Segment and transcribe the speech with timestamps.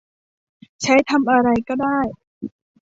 [0.83, 1.99] ใช้ทำอะไรก็ได้